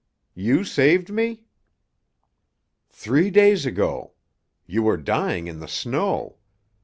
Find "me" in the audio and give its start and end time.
1.11-1.45